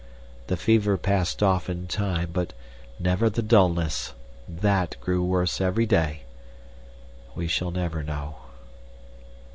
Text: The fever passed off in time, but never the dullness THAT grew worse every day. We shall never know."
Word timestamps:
The 0.47 0.57
fever 0.57 0.97
passed 0.97 1.43
off 1.43 1.69
in 1.69 1.85
time, 1.85 2.31
but 2.33 2.53
never 2.99 3.29
the 3.29 3.43
dullness 3.43 4.15
THAT 4.49 4.99
grew 4.99 5.23
worse 5.23 5.61
every 5.61 5.85
day. 5.85 6.23
We 7.35 7.47
shall 7.47 7.69
never 7.69 8.01
know." 8.01 8.37